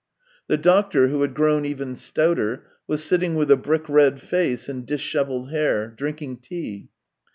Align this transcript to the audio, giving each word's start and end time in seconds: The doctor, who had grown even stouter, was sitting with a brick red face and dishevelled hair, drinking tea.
The 0.47 0.57
doctor, 0.57 1.09
who 1.09 1.21
had 1.21 1.35
grown 1.35 1.63
even 1.63 1.93
stouter, 1.93 2.63
was 2.87 3.03
sitting 3.03 3.35
with 3.35 3.51
a 3.51 3.55
brick 3.55 3.87
red 3.87 4.19
face 4.19 4.67
and 4.67 4.83
dishevelled 4.83 5.51
hair, 5.51 5.89
drinking 5.95 6.37
tea. 6.37 6.89